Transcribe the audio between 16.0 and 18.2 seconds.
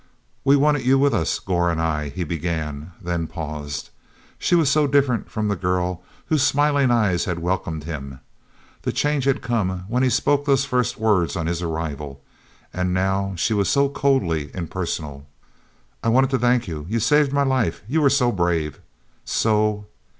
"I wanted to thank you. You saved my life; you were